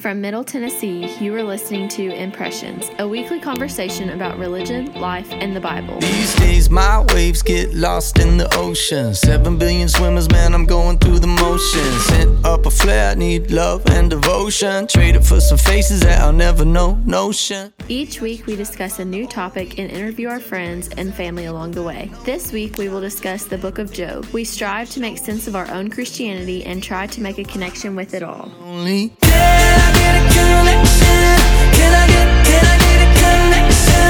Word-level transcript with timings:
From 0.00 0.22
Middle 0.22 0.44
Tennessee, 0.44 1.14
you 1.20 1.34
are 1.36 1.42
listening 1.42 1.86
to 1.88 2.10
Impressions, 2.14 2.90
a 2.98 3.06
weekly 3.06 3.38
conversation 3.38 4.08
about 4.08 4.38
religion, 4.38 4.94
life, 4.94 5.30
and 5.30 5.54
the 5.54 5.60
Bible. 5.60 6.00
These 6.00 6.34
days, 6.36 6.70
my 6.70 7.04
waves 7.12 7.42
get 7.42 7.74
lost 7.74 8.18
in 8.18 8.38
the 8.38 8.48
ocean. 8.56 9.14
Seven 9.14 9.58
billion 9.58 9.90
swimmers, 9.90 10.30
man, 10.30 10.54
I'm 10.54 10.64
going 10.64 10.98
through 11.00 11.18
the 11.18 11.26
motions. 11.26 12.04
Sent 12.06 12.46
up 12.46 12.64
a 12.64 12.70
flare, 12.70 13.14
need 13.14 13.50
love 13.50 13.86
and 13.90 14.08
devotion. 14.08 14.86
Traded 14.86 15.22
for 15.22 15.38
some 15.38 15.58
faces 15.58 16.00
that 16.00 16.22
I'll 16.22 16.32
never 16.32 16.64
know, 16.64 16.94
notion. 17.04 17.70
Each 17.86 18.22
week, 18.22 18.46
we 18.46 18.56
discuss 18.56 19.00
a 19.00 19.04
new 19.04 19.26
topic 19.26 19.78
and 19.78 19.90
interview 19.90 20.28
our 20.28 20.40
friends 20.40 20.88
and 20.96 21.14
family 21.14 21.44
along 21.44 21.72
the 21.72 21.82
way. 21.82 22.10
This 22.24 22.52
week, 22.52 22.78
we 22.78 22.88
will 22.88 23.02
discuss 23.02 23.44
the 23.44 23.58
book 23.58 23.78
of 23.78 23.92
Job. 23.92 24.24
We 24.32 24.44
strive 24.44 24.88
to 24.92 25.00
make 25.00 25.18
sense 25.18 25.46
of 25.46 25.54
our 25.54 25.70
own 25.70 25.90
Christianity 25.90 26.64
and 26.64 26.82
try 26.82 27.06
to 27.08 27.20
make 27.20 27.36
a 27.36 27.44
connection 27.44 27.94
with 27.94 28.14
it 28.14 28.22
all. 28.22 28.50
Only 28.80 29.10
can 29.20 29.30
I 29.30 29.92
get 29.92 30.14
a 30.16 30.24
connection? 30.32 31.36
Can 31.76 31.92
I 31.92 32.06
get, 32.06 32.28
can 32.46 32.64
I 32.64 32.76
get 32.80 32.98
a 33.04 33.08
connection? 33.20 34.08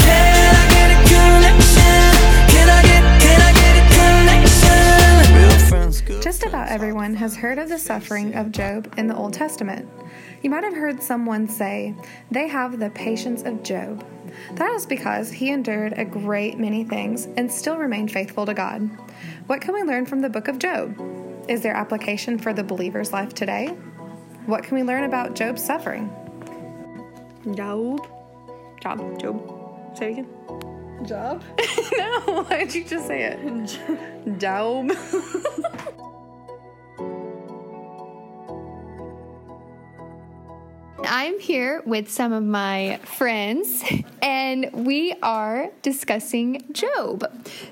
Can 0.00 0.54
I 0.56 0.64
get 0.72 0.88
a 0.88 0.98
connection? 1.12 2.06
Can 2.48 2.68
I 2.70 2.80
get, 2.80 3.02
can 3.20 3.40
I 3.42 3.52
get 3.52 3.74
a 3.76 3.84
connection? 3.92 5.36
Real 5.36 5.58
friends, 5.68 6.00
good 6.00 6.22
Just 6.22 6.44
about 6.46 6.68
everyone 6.68 7.14
has 7.16 7.36
heard 7.36 7.58
of 7.58 7.68
the 7.68 7.78
suffering 7.78 8.34
of 8.34 8.52
Job 8.52 8.90
in 8.96 9.06
the 9.06 9.14
Old 9.14 9.34
Testament. 9.34 9.86
You 10.40 10.48
might 10.48 10.64
have 10.64 10.74
heard 10.74 11.02
someone 11.02 11.46
say 11.46 11.94
they 12.30 12.48
have 12.48 12.80
the 12.80 12.88
patience 12.88 13.42
of 13.42 13.62
Job. 13.62 14.02
That 14.54 14.70
is 14.70 14.86
because 14.86 15.30
he 15.30 15.50
endured 15.50 15.92
a 15.98 16.06
great 16.06 16.58
many 16.58 16.84
things 16.84 17.28
and 17.36 17.52
still 17.52 17.76
remained 17.76 18.10
faithful 18.10 18.46
to 18.46 18.54
God. 18.54 18.88
What 19.46 19.60
can 19.60 19.74
we 19.74 19.82
learn 19.82 20.06
from 20.06 20.20
the 20.20 20.30
book 20.30 20.48
of 20.48 20.58
Job? 20.58 20.96
Is 21.48 21.60
there 21.60 21.74
application 21.74 22.38
for 22.38 22.54
the 22.54 22.64
believer's 22.64 23.12
life 23.12 23.34
today? 23.34 23.68
What 24.46 24.64
can 24.64 24.76
we 24.76 24.82
learn 24.82 25.04
about 25.04 25.34
Job's 25.34 25.62
suffering? 25.62 26.10
Job. 27.54 28.06
Job. 28.80 29.20
Job. 29.20 29.94
Say 29.98 30.06
it 30.06 30.12
again. 30.12 30.26
Job? 31.04 31.44
no, 31.98 32.44
why 32.48 32.64
did 32.64 32.74
you 32.74 32.84
just 32.84 33.06
say 33.06 33.24
it? 33.24 34.38
Job. 34.38 34.90
I'm 41.24 41.40
here 41.40 41.80
with 41.86 42.10
some 42.10 42.34
of 42.34 42.42
my 42.42 43.00
friends, 43.16 43.82
and 44.20 44.70
we 44.74 45.14
are 45.22 45.70
discussing 45.80 46.62
Job. 46.70 47.24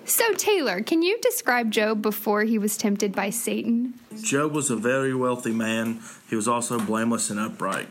So, 0.07 0.33
Taylor, 0.33 0.81
can 0.81 1.03
you 1.03 1.21
describe 1.21 1.71
Job 1.71 2.01
before 2.01 2.45
he 2.45 2.57
was 2.57 2.79
tempted 2.79 3.15
by 3.15 3.29
Satan? 3.29 3.93
Job 4.23 4.55
was 4.55 4.71
a 4.71 4.77
very 4.77 5.15
wealthy 5.15 5.53
man. 5.53 6.01
He 6.31 6.35
was 6.35 6.49
also 6.49 6.79
blameless 6.79 7.29
and 7.29 7.39
upright. 7.39 7.91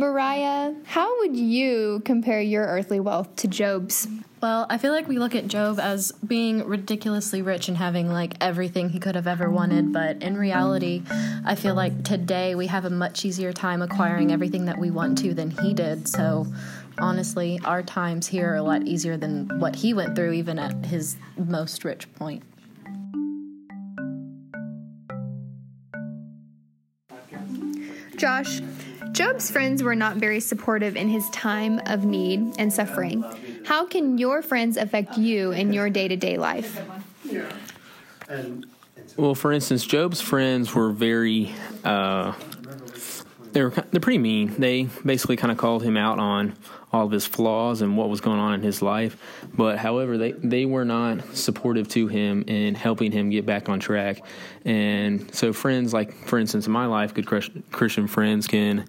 Mariah, 0.00 0.74
how 0.84 1.18
would 1.18 1.34
you 1.34 2.00
compare 2.04 2.40
your 2.40 2.64
earthly 2.64 3.00
wealth 3.00 3.34
to 3.34 3.48
Job's? 3.48 4.06
Well, 4.40 4.64
I 4.70 4.78
feel 4.78 4.92
like 4.92 5.08
we 5.08 5.18
look 5.18 5.34
at 5.34 5.48
Job 5.48 5.80
as 5.80 6.12
being 6.12 6.64
ridiculously 6.64 7.42
rich 7.42 7.66
and 7.66 7.76
having 7.76 8.08
like 8.08 8.34
everything 8.40 8.90
he 8.90 9.00
could 9.00 9.16
have 9.16 9.26
ever 9.26 9.50
wanted, 9.50 9.92
but 9.92 10.22
in 10.22 10.36
reality, 10.36 11.02
I 11.44 11.56
feel 11.56 11.74
like 11.74 12.04
today 12.04 12.54
we 12.54 12.68
have 12.68 12.84
a 12.84 12.90
much 12.90 13.24
easier 13.24 13.52
time 13.52 13.82
acquiring 13.82 14.30
everything 14.30 14.66
that 14.66 14.78
we 14.78 14.92
want 14.92 15.18
to 15.18 15.34
than 15.34 15.50
he 15.50 15.74
did. 15.74 16.06
So, 16.06 16.46
honestly, 16.98 17.58
our 17.64 17.82
times 17.82 18.28
here 18.28 18.52
are 18.52 18.56
a 18.56 18.62
lot 18.62 18.86
easier 18.86 19.16
than 19.16 19.58
what 19.58 19.74
he 19.74 19.94
went 19.94 20.14
through, 20.14 20.34
even 20.34 20.60
at 20.60 20.86
his 20.86 21.16
most 21.36 21.84
rich 21.84 22.06
point. 22.14 22.44
Josh, 28.16 28.60
Job's 29.12 29.50
friends 29.50 29.82
were 29.82 29.94
not 29.94 30.16
very 30.16 30.40
supportive 30.40 30.96
in 30.96 31.08
his 31.08 31.28
time 31.30 31.80
of 31.86 32.04
need 32.04 32.54
and 32.58 32.72
suffering. 32.72 33.24
How 33.64 33.86
can 33.86 34.18
your 34.18 34.42
friends 34.42 34.76
affect 34.76 35.18
you 35.18 35.52
in 35.52 35.72
your 35.72 35.90
day 35.90 36.08
to 36.08 36.16
day 36.16 36.36
life? 36.36 36.80
Well, 39.16 39.34
for 39.34 39.52
instance, 39.52 39.84
Job's 39.84 40.20
friends 40.20 40.74
were 40.74 40.90
very, 40.90 41.52
uh, 41.84 42.34
they 43.52 43.62
were 43.62 43.70
they're 43.70 44.00
pretty 44.00 44.18
mean. 44.18 44.54
They 44.58 44.88
basically 45.04 45.36
kind 45.36 45.50
of 45.50 45.58
called 45.58 45.82
him 45.82 45.96
out 45.96 46.18
on 46.18 46.54
all 46.92 47.06
of 47.06 47.12
his 47.12 47.26
flaws 47.26 47.82
and 47.82 47.96
what 47.96 48.08
was 48.08 48.20
going 48.20 48.38
on 48.38 48.54
in 48.54 48.62
his 48.62 48.80
life. 48.80 49.20
But 49.54 49.78
however, 49.78 50.18
they 50.18 50.32
they 50.32 50.64
were 50.64 50.84
not 50.84 51.36
supportive 51.36 51.88
to 51.88 52.08
him 52.08 52.44
in 52.46 52.74
helping 52.74 53.12
him 53.12 53.30
get 53.30 53.46
back 53.46 53.68
on 53.68 53.80
track. 53.80 54.22
And 54.64 55.34
so, 55.34 55.52
friends 55.52 55.92
like, 55.92 56.14
for 56.26 56.38
instance, 56.38 56.66
in 56.66 56.72
my 56.72 56.86
life, 56.86 57.14
good 57.14 57.26
Christian 57.26 58.06
friends 58.06 58.46
can 58.46 58.86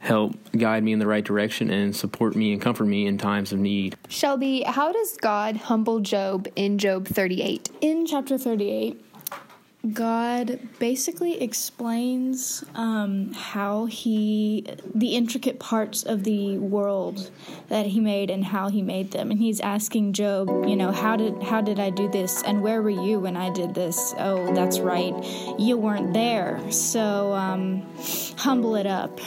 help 0.00 0.36
guide 0.56 0.84
me 0.84 0.92
in 0.92 0.98
the 0.98 1.06
right 1.06 1.24
direction 1.24 1.70
and 1.70 1.94
support 1.94 2.36
me 2.36 2.52
and 2.52 2.62
comfort 2.62 2.84
me 2.84 3.06
in 3.06 3.18
times 3.18 3.52
of 3.52 3.58
need. 3.58 3.96
Shelby, 4.08 4.62
how 4.62 4.92
does 4.92 5.16
God 5.16 5.56
humble 5.56 6.00
Job 6.00 6.46
in 6.54 6.78
Job 6.78 7.06
38? 7.06 7.68
In 7.80 8.06
chapter 8.06 8.38
38, 8.38 9.04
God 9.94 10.58
basically 10.80 11.40
explains 11.40 12.64
um, 12.74 13.32
how 13.32 13.86
he, 13.86 14.66
the 14.92 15.14
intricate 15.14 15.60
parts 15.60 16.02
of 16.02 16.24
the 16.24 16.58
world 16.58 17.30
that 17.68 17.86
he 17.86 18.00
made 18.00 18.28
and 18.28 18.44
how 18.44 18.70
he 18.70 18.82
made 18.82 19.12
them. 19.12 19.30
And 19.30 19.38
he's 19.38 19.60
asking 19.60 20.14
Job, 20.14 20.48
you 20.66 20.74
know, 20.74 20.90
how 20.90 21.16
did 21.16 21.40
how 21.44 21.60
did 21.60 21.78
I 21.78 21.90
do 21.90 22.08
this? 22.08 22.42
And 22.42 22.60
where 22.60 22.82
were 22.82 22.90
you 22.90 23.20
when 23.20 23.36
I 23.36 23.50
did 23.50 23.74
this? 23.74 24.14
Oh, 24.18 24.52
that's 24.52 24.80
right, 24.80 25.14
you 25.58 25.76
weren't 25.76 26.12
there. 26.12 26.60
So 26.72 27.32
um, 27.32 27.86
humble 28.36 28.74
it 28.74 28.86
up. 28.86 29.20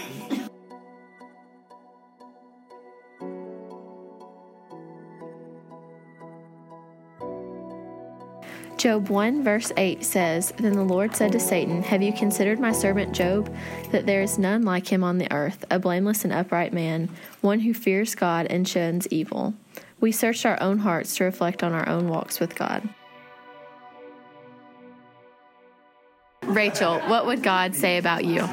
Job 8.81 9.09
1, 9.09 9.43
verse 9.43 9.71
8 9.77 10.03
says, 10.03 10.53
Then 10.57 10.73
the 10.73 10.81
Lord 10.81 11.15
said 11.15 11.33
to 11.33 11.39
Satan, 11.39 11.83
Have 11.83 12.01
you 12.01 12.11
considered 12.11 12.59
my 12.59 12.71
servant 12.71 13.13
Job, 13.13 13.55
that 13.91 14.07
there 14.07 14.23
is 14.23 14.39
none 14.39 14.63
like 14.63 14.91
him 14.91 15.03
on 15.03 15.19
the 15.19 15.31
earth, 15.31 15.63
a 15.69 15.77
blameless 15.77 16.23
and 16.23 16.33
upright 16.33 16.73
man, 16.73 17.07
one 17.41 17.59
who 17.59 17.75
fears 17.75 18.15
God 18.15 18.47
and 18.47 18.67
shuns 18.67 19.07
evil? 19.09 19.53
We 19.99 20.11
searched 20.11 20.47
our 20.47 20.59
own 20.59 20.79
hearts 20.79 21.15
to 21.17 21.25
reflect 21.25 21.61
on 21.61 21.73
our 21.73 21.87
own 21.87 22.07
walks 22.07 22.39
with 22.39 22.55
God. 22.55 22.89
Rachel, 26.45 27.01
what 27.01 27.27
would 27.27 27.43
God 27.43 27.75
say 27.75 27.99
about 27.99 28.25
you? 28.25 28.49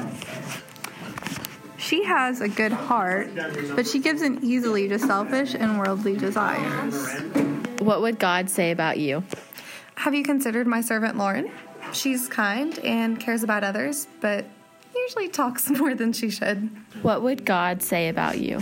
She 1.79 2.03
has 2.03 2.39
a 2.39 2.47
good 2.47 2.71
heart, 2.71 3.29
but 3.75 3.87
she 3.87 3.97
gives 3.97 4.21
in 4.21 4.43
easily 4.43 4.87
to 4.89 4.99
selfish 4.99 5.55
and 5.55 5.79
worldly 5.79 6.17
desires. 6.17 7.19
What 7.79 8.01
would 8.01 8.19
God 8.19 8.51
say 8.51 8.69
about 8.69 8.99
you? 8.99 9.23
Have 9.99 10.15
you 10.15 10.23
considered 10.23 10.65
my 10.65 10.79
servant 10.79 11.17
Lauren? 11.17 11.51
She's 11.91 12.29
kind 12.29 12.79
and 12.79 13.19
cares 13.19 13.43
about 13.43 13.65
others, 13.65 14.07
but 14.21 14.45
usually 14.95 15.27
talks 15.27 15.69
more 15.77 15.93
than 15.93 16.13
she 16.13 16.29
should. 16.29 16.69
What 17.01 17.21
would 17.21 17.43
God 17.43 17.83
say 17.83 18.07
about 18.07 18.37
you? 18.37 18.61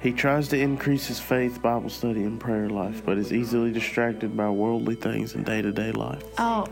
He 0.00 0.10
tries 0.10 0.48
to 0.48 0.58
increase 0.58 1.06
his 1.06 1.20
faith, 1.20 1.60
Bible 1.60 1.90
study, 1.90 2.22
and 2.22 2.40
prayer 2.40 2.70
life, 2.70 3.04
but 3.04 3.18
is 3.18 3.30
easily 3.30 3.72
distracted 3.72 4.34
by 4.34 4.48
worldly 4.48 4.94
things 4.94 5.34
in 5.34 5.42
day 5.42 5.60
to 5.60 5.70
day 5.70 5.92
life. 5.92 6.22
Oh, 6.38 6.66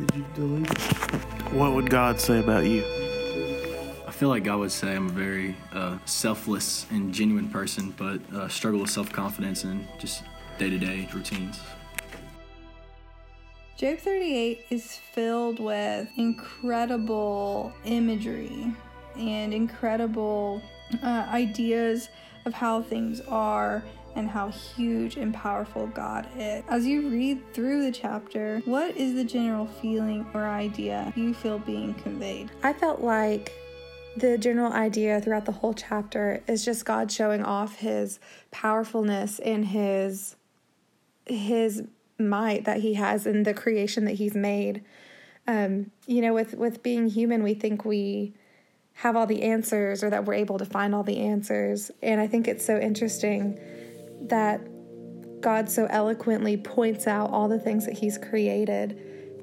Did 0.00 0.16
you 0.16 0.26
delete 0.34 0.68
it? 0.68 0.82
What 1.52 1.74
would 1.74 1.88
God 1.88 2.18
say 2.18 2.40
about 2.40 2.64
you? 2.64 2.82
I 4.08 4.10
feel 4.10 4.28
like 4.28 4.42
God 4.42 4.58
would 4.58 4.72
say 4.72 4.96
I'm 4.96 5.06
a 5.06 5.12
very 5.12 5.54
uh, 5.72 5.98
selfless 6.04 6.86
and 6.90 7.14
genuine 7.14 7.48
person, 7.48 7.94
but 7.96 8.20
uh, 8.34 8.48
struggle 8.48 8.80
with 8.80 8.90
self 8.90 9.12
confidence 9.12 9.62
and 9.62 9.86
just 10.00 10.24
day 10.58 10.68
to 10.68 10.78
day 10.78 11.08
routines. 11.14 11.60
Job 13.82 13.98
38 13.98 14.66
is 14.70 14.94
filled 14.94 15.58
with 15.58 16.08
incredible 16.16 17.72
imagery 17.84 18.72
and 19.16 19.52
incredible 19.52 20.62
uh, 21.02 21.26
ideas 21.32 22.08
of 22.44 22.54
how 22.54 22.80
things 22.80 23.20
are 23.22 23.82
and 24.14 24.30
how 24.30 24.50
huge 24.50 25.16
and 25.16 25.34
powerful 25.34 25.88
God 25.88 26.28
is. 26.38 26.62
As 26.68 26.86
you 26.86 27.08
read 27.08 27.52
through 27.52 27.82
the 27.82 27.90
chapter, 27.90 28.62
what 28.66 28.96
is 28.96 29.14
the 29.14 29.24
general 29.24 29.66
feeling 29.66 30.24
or 30.32 30.44
idea 30.44 31.12
you 31.16 31.34
feel 31.34 31.58
being 31.58 31.92
conveyed? 31.94 32.52
I 32.62 32.74
felt 32.74 33.00
like 33.00 33.50
the 34.16 34.38
general 34.38 34.72
idea 34.72 35.20
throughout 35.20 35.44
the 35.44 35.50
whole 35.50 35.74
chapter 35.74 36.40
is 36.46 36.64
just 36.64 36.84
God 36.84 37.10
showing 37.10 37.42
off 37.42 37.78
his 37.78 38.20
powerfulness 38.52 39.40
and 39.40 39.66
his 39.66 40.36
his 41.26 41.82
might 42.22 42.64
that 42.64 42.80
he 42.80 42.94
has 42.94 43.26
in 43.26 43.42
the 43.42 43.54
creation 43.54 44.04
that 44.06 44.12
he's 44.12 44.34
made. 44.34 44.84
Um, 45.46 45.90
you 46.06 46.22
know, 46.22 46.34
with 46.34 46.54
with 46.54 46.82
being 46.82 47.08
human, 47.08 47.42
we 47.42 47.54
think 47.54 47.84
we 47.84 48.34
have 48.94 49.16
all 49.16 49.26
the 49.26 49.42
answers 49.42 50.04
or 50.04 50.10
that 50.10 50.24
we're 50.24 50.34
able 50.34 50.58
to 50.58 50.64
find 50.64 50.94
all 50.94 51.02
the 51.02 51.18
answers. 51.18 51.90
And 52.02 52.20
I 52.20 52.26
think 52.26 52.46
it's 52.46 52.64
so 52.64 52.78
interesting 52.78 53.58
that 54.28 54.60
God 55.40 55.68
so 55.68 55.86
eloquently 55.86 56.56
points 56.56 57.06
out 57.06 57.30
all 57.30 57.48
the 57.48 57.58
things 57.58 57.86
that 57.86 57.98
he's 57.98 58.18
created 58.18 59.00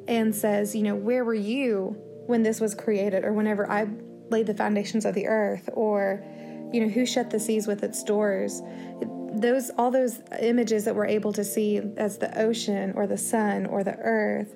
and 0.08 0.34
says, 0.34 0.76
you 0.76 0.84
know, 0.84 0.96
where 0.96 1.26
were 1.26 1.34
you 1.34 1.98
when 2.26 2.44
this 2.44 2.62
was 2.62 2.74
created 2.74 3.26
or 3.26 3.34
whenever 3.34 3.70
I 3.70 3.88
laid 4.30 4.48
the 4.48 4.54
foundations 4.54 5.06
of 5.06 5.16
the 5.16 5.28
earth 5.28 5.70
or 5.74 6.24
you 6.72 6.82
know 6.82 6.88
who 6.88 7.06
shut 7.06 7.32
the 7.32 7.40
seas 7.40 7.68
with 7.68 7.84
its 7.84 8.04
doors 8.04 8.62
those 9.32 9.70
all 9.78 9.92
those 9.92 10.22
images 10.42 10.86
that 10.86 10.96
we're 10.96 11.06
able 11.06 11.34
to 11.34 11.44
see 11.44 11.78
as 11.98 12.18
the 12.18 12.40
ocean 12.40 12.94
or 12.96 13.08
the 13.08 13.18
sun 13.18 13.66
or 13.66 13.84
the 13.84 13.98
earth 13.98 14.56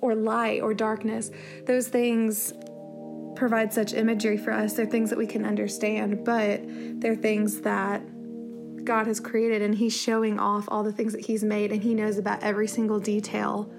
or 0.00 0.14
light 0.14 0.62
or 0.62 0.74
darkness 0.74 1.30
those 1.66 1.88
things 1.88 2.52
provide 3.34 3.72
such 3.72 3.94
imagery 3.94 4.36
for 4.36 4.50
us. 4.50 4.72
They're 4.72 4.84
things 4.84 5.10
that 5.10 5.18
we 5.18 5.26
can 5.26 5.44
understand 5.44 6.24
but 6.24 6.60
they're 7.00 7.16
things 7.16 7.60
that 7.62 8.02
God 8.84 9.06
has 9.06 9.20
created 9.20 9.62
and 9.62 9.74
he's 9.74 9.96
showing 9.96 10.38
off 10.38 10.66
all 10.68 10.82
the 10.82 10.92
things 10.92 11.12
that 11.12 11.24
he's 11.24 11.44
made 11.44 11.70
and 11.72 11.82
he 11.82 11.94
knows 11.94 12.18
about 12.18 12.42
every 12.42 12.66
single 12.66 12.98
detail. 12.98 13.70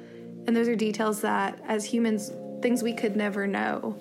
And 0.47 0.55
those 0.55 0.67
are 0.67 0.75
details 0.75 1.21
that 1.21 1.59
as 1.67 1.85
humans 1.85 2.31
things 2.61 2.83
we 2.83 2.93
could 2.93 3.15
never 3.15 3.47
know 3.47 3.97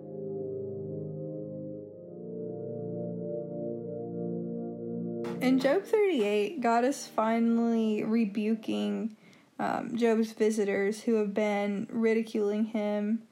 In 5.49 5.59
Job 5.59 5.83
38, 5.83 6.61
God 6.61 6.85
is 6.85 7.06
finally 7.06 8.05
rebuking 8.05 9.17
um, 9.59 9.97
Job's 9.97 10.33
visitors 10.33 11.00
who 11.00 11.15
have 11.15 11.33
been 11.33 11.89
ridiculing 11.91 12.67
him 12.67 13.23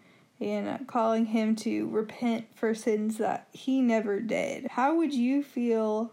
and 0.40 0.66
uh, 0.66 0.78
calling 0.86 1.26
him 1.26 1.54
to 1.56 1.86
repent 1.90 2.46
for 2.54 2.74
sins 2.74 3.18
that 3.18 3.48
he 3.52 3.82
never 3.82 4.18
did. 4.18 4.66
How 4.68 4.96
would 4.96 5.12
you 5.12 5.42
feel 5.42 6.10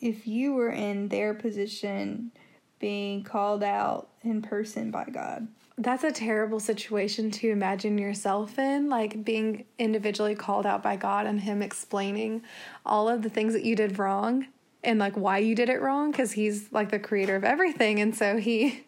if 0.00 0.26
you 0.26 0.54
were 0.54 0.70
in 0.70 1.08
their 1.08 1.34
position 1.34 2.32
being 2.78 3.22
called 3.22 3.62
out 3.62 4.08
in 4.22 4.40
person 4.40 4.90
by 4.90 5.04
God? 5.12 5.46
That's 5.76 6.04
a 6.04 6.12
terrible 6.12 6.58
situation 6.58 7.30
to 7.32 7.50
imagine 7.50 7.98
yourself 7.98 8.58
in, 8.58 8.88
like 8.88 9.22
being 9.22 9.66
individually 9.78 10.36
called 10.36 10.64
out 10.64 10.82
by 10.82 10.96
God 10.96 11.26
and 11.26 11.40
Him 11.40 11.60
explaining 11.60 12.44
all 12.86 13.10
of 13.10 13.20
the 13.20 13.28
things 13.28 13.52
that 13.52 13.66
you 13.66 13.76
did 13.76 13.98
wrong 13.98 14.46
and 14.84 14.98
like 14.98 15.14
why 15.14 15.38
you 15.38 15.54
did 15.54 15.68
it 15.68 15.80
wrong 15.80 16.10
because 16.10 16.32
He's 16.32 16.72
like 16.72 16.90
the 16.90 16.98
creator 16.98 17.36
of 17.36 17.44
everything. 17.44 18.00
And 18.00 18.14
so 18.14 18.36
He. 18.36 18.84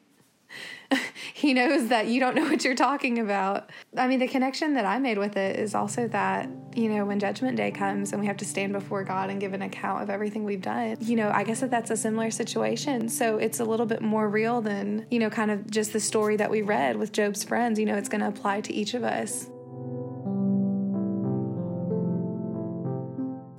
he 1.34 1.52
knows 1.52 1.88
that 1.88 2.06
you 2.06 2.20
don't 2.20 2.34
know 2.34 2.44
what 2.44 2.64
you're 2.64 2.74
talking 2.74 3.18
about. 3.18 3.70
I 3.96 4.06
mean, 4.06 4.18
the 4.18 4.28
connection 4.28 4.74
that 4.74 4.84
I 4.84 4.98
made 4.98 5.18
with 5.18 5.36
it 5.36 5.58
is 5.58 5.74
also 5.74 6.08
that, 6.08 6.48
you 6.74 6.88
know, 6.88 7.04
when 7.04 7.18
judgment 7.18 7.56
day 7.56 7.70
comes 7.70 8.12
and 8.12 8.20
we 8.20 8.26
have 8.26 8.36
to 8.38 8.44
stand 8.44 8.72
before 8.72 9.02
God 9.04 9.30
and 9.30 9.40
give 9.40 9.52
an 9.52 9.62
account 9.62 10.02
of 10.02 10.10
everything 10.10 10.44
we've 10.44 10.62
done, 10.62 10.96
you 11.00 11.16
know, 11.16 11.30
I 11.34 11.44
guess 11.44 11.60
that 11.60 11.70
that's 11.70 11.90
a 11.90 11.96
similar 11.96 12.30
situation. 12.30 13.08
So 13.08 13.38
it's 13.38 13.60
a 13.60 13.64
little 13.64 13.86
bit 13.86 14.02
more 14.02 14.28
real 14.28 14.60
than, 14.60 15.06
you 15.10 15.18
know, 15.18 15.30
kind 15.30 15.50
of 15.50 15.70
just 15.70 15.92
the 15.92 16.00
story 16.00 16.36
that 16.36 16.50
we 16.50 16.62
read 16.62 16.96
with 16.96 17.12
Job's 17.12 17.42
friends. 17.42 17.78
You 17.78 17.86
know, 17.86 17.96
it's 17.96 18.08
going 18.08 18.20
to 18.20 18.28
apply 18.28 18.60
to 18.62 18.72
each 18.72 18.94
of 18.94 19.02
us. 19.02 19.48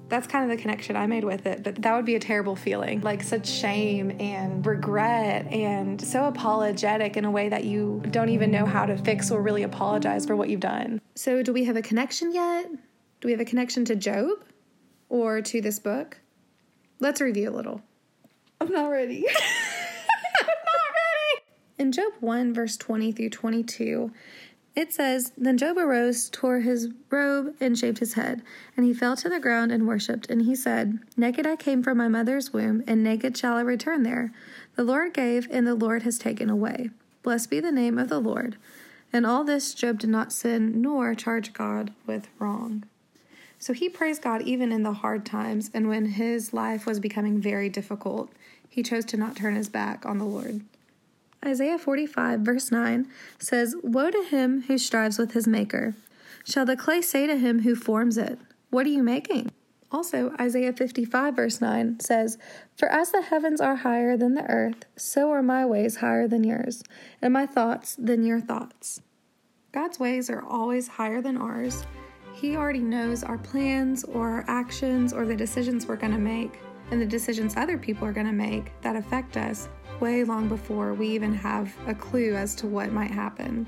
That's 0.10 0.28
kind 0.28 0.50
of 0.50 0.56
the 0.56 0.62
connection 0.62 0.96
I 0.96 1.06
made 1.08 1.26
with 1.26 1.46
it, 1.46 1.64
but 1.64 1.82
that 1.82 1.96
would 1.96 2.06
be 2.06 2.16
a 2.16 2.20
terrible 2.20 2.56
feeling. 2.56 3.02
Like 3.02 3.24
such 3.24 3.48
shame 3.48 4.16
and 4.20 4.66
regret 4.66 5.52
and 5.52 6.02
so 6.02 6.26
apologetic 6.26 7.18
in 7.18 7.26
a 7.26 7.32
way 7.32 7.50
that 7.50 7.66
you 7.66 8.02
don't 8.10 8.30
even 8.30 8.50
know 8.50 8.66
how 8.66 8.86
to 8.86 8.98
fix 8.98 9.32
or 9.32 9.42
really 9.42 9.64
apologize 9.64 10.26
for 10.26 10.36
what 10.36 10.50
you've 10.50 10.62
done. 10.62 11.02
So, 11.16 11.44
do 11.44 11.52
we 11.52 11.66
have 11.66 11.76
a 11.76 11.82
connection 11.82 12.32
yet? 12.32 12.70
Do 13.20 13.28
we 13.28 13.32
have 13.32 13.42
a 13.42 13.46
connection 13.46 13.84
to 13.86 13.96
Job 13.96 14.30
or 15.10 15.42
to 15.42 15.62
this 15.62 15.80
book? 15.80 16.20
Let's 17.00 17.20
review 17.20 17.50
a 17.50 17.52
little. 17.52 17.82
I'm 18.62 18.72
not 18.72 18.88
ready. 18.88 19.26
I'm 20.40 20.46
not 20.48 20.94
ready. 20.96 21.44
In 21.78 21.92
Job 21.92 22.14
1, 22.22 22.54
verse 22.54 22.78
20 22.78 23.12
through 23.12 23.30
22, 23.30 24.12
it 24.78 24.94
says, 24.94 25.34
Then 25.36 25.58
Job 25.58 25.76
arose, 25.76 26.30
tore 26.30 26.60
his 26.60 26.90
robe, 27.10 27.56
and 27.60 27.76
shaved 27.76 27.98
his 27.98 28.14
head. 28.14 28.44
And 28.78 28.86
he 28.86 28.94
fell 28.94 29.16
to 29.18 29.28
the 29.28 29.40
ground 29.40 29.72
and 29.72 29.88
worshipped. 29.88 30.30
And 30.30 30.44
he 30.44 30.56
said, 30.56 31.00
Naked 31.18 31.48
I 31.48 31.56
came 31.56 31.82
from 31.82 31.98
my 31.98 32.08
mother's 32.08 32.54
womb, 32.54 32.84
and 32.86 33.04
naked 33.04 33.36
shall 33.36 33.56
I 33.56 33.62
return 33.62 34.04
there. 34.04 34.32
The 34.76 34.84
Lord 34.84 35.16
gave, 35.16 35.48
and 35.50 35.66
the 35.66 35.74
Lord 35.74 36.04
has 36.04 36.20
taken 36.20 36.48
away. 36.48 36.92
Blessed 37.24 37.50
be 37.50 37.60
the 37.60 37.72
name 37.72 37.98
of 37.98 38.10
the 38.10 38.20
Lord. 38.20 38.56
And 39.12 39.26
all 39.26 39.44
this 39.44 39.74
Job 39.74 39.98
did 39.98 40.12
not 40.12 40.32
sin, 40.32 40.80
nor 40.80 41.16
charge 41.16 41.54
God 41.54 41.92
with 42.06 42.28
wrong. 42.38 42.84
So 43.58 43.74
he 43.74 43.90
praised 43.90 44.22
God 44.22 44.44
even 44.44 44.72
in 44.72 44.84
the 44.84 44.94
hard 44.94 45.26
times, 45.26 45.72
and 45.74 45.90
when 45.90 46.06
his 46.06 46.54
life 46.54 46.86
was 46.86 47.00
becoming 47.00 47.42
very 47.42 47.68
difficult, 47.68 48.32
he 48.70 48.84
chose 48.84 49.06
to 49.06 49.18
not 49.18 49.36
turn 49.36 49.56
his 49.56 49.70
back 49.70 50.06
on 50.06 50.20
the 50.20 50.26
Lord. 50.26 50.62
Isaiah 51.46 51.78
45, 51.78 52.42
verse 52.42 52.72
9 52.72 53.08
says, 53.40 53.76
Woe 53.84 54.10
to 54.10 54.24
him 54.24 54.64
who 54.64 54.78
strives 54.78 55.18
with 55.18 55.32
his 55.32 55.48
maker. 55.48 55.96
Shall 56.46 56.66
the 56.66 56.76
clay 56.76 57.02
say 57.02 57.28
to 57.28 57.38
him 57.38 57.62
who 57.62 57.76
forms 57.76 58.18
it, 58.18 58.40
What 58.70 58.86
are 58.86 58.90
you 58.90 59.04
making? 59.04 59.52
Also, 59.92 60.34
Isaiah 60.40 60.74
55, 60.74 61.36
verse 61.36 61.62
9 61.62 62.00
says, 62.00 62.38
For 62.76 62.90
as 62.90 63.12
the 63.12 63.22
heavens 63.22 63.62
are 63.62 63.78
higher 63.78 64.18
than 64.18 64.34
the 64.34 64.50
earth, 64.50 64.86
so 64.98 65.32
are 65.32 65.44
my 65.44 65.66
ways 65.66 65.98
higher 65.98 66.28
than 66.28 66.44
yours, 66.44 66.84
and 67.22 67.32
my 67.32 67.46
thoughts 67.46 67.96
than 67.98 68.24
your 68.24 68.42
thoughts. 68.42 69.02
God's 69.72 70.00
ways 70.00 70.30
are 70.30 70.44
always 70.44 70.88
higher 70.88 71.22
than 71.22 71.38
ours. 71.38 71.86
He 72.34 72.56
already 72.56 72.80
knows 72.80 73.24
our 73.24 73.38
plans 73.38 74.04
or 74.04 74.30
our 74.30 74.46
actions 74.48 75.14
or 75.14 75.26
the 75.26 75.36
decisions 75.36 75.88
we're 75.88 75.96
going 75.96 76.14
to 76.14 76.18
make 76.18 76.60
and 76.92 77.02
the 77.02 77.06
decisions 77.06 77.56
other 77.58 77.78
people 77.78 78.08
are 78.08 78.14
going 78.14 78.28
to 78.28 78.34
make 78.34 78.72
that 78.82 78.96
affect 78.96 79.38
us 79.38 79.70
way 80.00 80.24
long 80.24 80.48
before 80.48 80.94
we 80.94 81.08
even 81.08 81.34
have 81.34 81.74
a 81.88 81.96
clue 81.96 82.36
as 82.36 82.56
to 82.56 82.68
what 82.68 82.92
might 82.92 83.12
happen. 83.12 83.66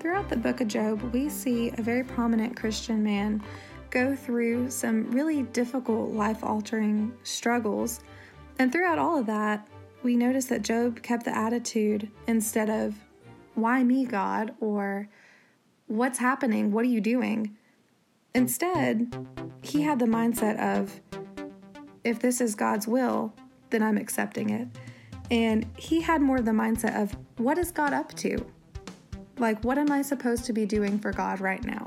Throughout 0.00 0.28
the 0.28 0.36
book 0.36 0.60
of 0.60 0.68
Job, 0.68 1.02
we 1.12 1.28
see 1.28 1.72
a 1.76 1.82
very 1.82 2.04
prominent 2.04 2.56
Christian 2.56 3.02
man 3.02 3.42
go 3.90 4.14
through 4.14 4.70
some 4.70 5.10
really 5.10 5.42
difficult 5.42 6.12
life 6.12 6.42
altering 6.42 7.12
struggles. 7.22 8.00
And 8.58 8.70
throughout 8.70 8.98
all 8.98 9.18
of 9.18 9.26
that, 9.26 9.66
we 10.02 10.16
notice 10.16 10.46
that 10.46 10.62
Job 10.62 11.02
kept 11.02 11.24
the 11.24 11.36
attitude 11.36 12.10
instead 12.26 12.70
of, 12.70 12.94
Why 13.54 13.82
me, 13.82 14.04
God? 14.04 14.54
or 14.60 15.08
What's 15.88 16.18
happening? 16.18 16.72
What 16.72 16.84
are 16.84 16.88
you 16.88 17.00
doing? 17.00 17.56
Instead, 18.34 19.26
he 19.62 19.82
had 19.82 19.98
the 19.98 20.06
mindset 20.06 20.58
of, 20.58 21.00
If 22.04 22.20
this 22.20 22.40
is 22.40 22.54
God's 22.54 22.86
will, 22.86 23.34
then 23.70 23.82
I'm 23.82 23.96
accepting 23.96 24.50
it. 24.50 24.68
And 25.30 25.66
he 25.76 26.00
had 26.00 26.20
more 26.20 26.40
the 26.40 26.52
mindset 26.52 27.00
of, 27.00 27.16
What 27.38 27.58
is 27.58 27.70
God 27.70 27.92
up 27.92 28.14
to? 28.14 28.44
Like, 29.38 29.62
what 29.64 29.76
am 29.76 29.90
I 29.90 30.02
supposed 30.02 30.44
to 30.46 30.52
be 30.52 30.64
doing 30.64 30.98
for 30.98 31.12
God 31.12 31.40
right 31.40 31.62
now? 31.64 31.84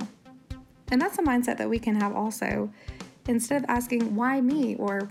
And 0.92 1.02
that's 1.02 1.18
a 1.18 1.24
mindset 1.24 1.58
that 1.58 1.70
we 1.70 1.80
can 1.80 2.00
have 2.00 2.16
also. 2.16 2.72
Instead 3.28 3.64
of 3.64 3.70
asking, 3.70 4.16
why 4.16 4.42
me? 4.42 4.76
or 4.76 5.10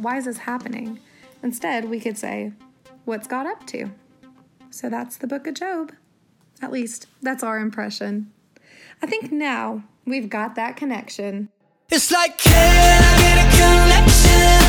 why 0.00 0.18
is 0.18 0.26
this 0.26 0.38
happening? 0.38 0.98
Instead, 1.42 1.88
we 1.88 2.00
could 2.00 2.16
say, 2.16 2.52
what's 3.04 3.26
God 3.26 3.46
up 3.46 3.66
to? 3.68 3.90
So 4.70 4.88
that's 4.88 5.16
the 5.16 5.26
book 5.26 5.46
of 5.46 5.54
Job. 5.54 5.92
At 6.62 6.72
least, 6.72 7.06
that's 7.22 7.42
our 7.42 7.58
impression. 7.58 8.32
I 9.02 9.06
think 9.06 9.30
now 9.30 9.84
we've 10.06 10.30
got 10.30 10.54
that 10.54 10.76
connection. 10.76 11.48
It's 11.90 12.10
like, 12.10 12.38
can 12.38 12.52
I 12.54 13.18
get 13.18 13.46
a 13.46 13.56
connection? 13.56 14.63